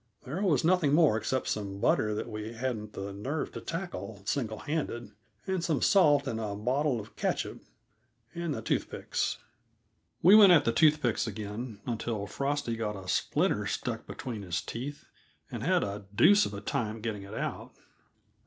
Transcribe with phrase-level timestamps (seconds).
[0.23, 4.57] There was nothing more except some butter that we hadn't the nerve to tackle single
[4.57, 5.11] handed,
[5.45, 7.61] and some salt and a bottle of ketchup
[8.33, 9.37] and the toothpicks.
[10.23, 15.05] We went at the toothpicks again; until Frosty got a splinter stuck between his teeth,
[15.51, 17.71] and had a deuce of a time getting it out.